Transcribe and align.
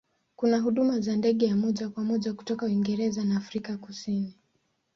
Kuna 0.35 0.59
huduma 0.59 0.99
za 0.99 1.15
ndege 1.15 1.45
ya 1.45 1.55
moja 1.55 1.89
kwa 1.89 2.03
moja 2.03 2.33
kutoka 2.33 2.65
Uingereza 2.65 3.23
na 3.25 3.37
Afrika 3.37 3.71
ya 3.71 3.77
Kusini. 3.77 4.35